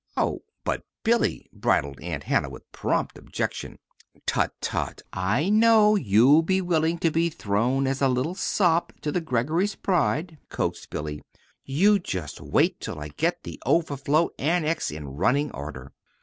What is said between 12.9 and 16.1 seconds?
I get the Overflow Annex in running order.